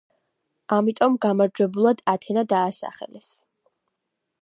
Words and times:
ამიტომ 0.77 1.19
გამარჯვებულად 1.27 2.03
ათენა 2.17 2.47
დაასახელეს. 2.57 3.33